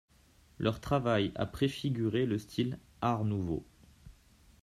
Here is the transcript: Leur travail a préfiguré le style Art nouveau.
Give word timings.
Leur 0.57 0.81
travail 0.81 1.31
a 1.35 1.45
préfiguré 1.45 2.25
le 2.25 2.39
style 2.39 2.79
Art 3.01 3.23
nouveau. 3.23 3.63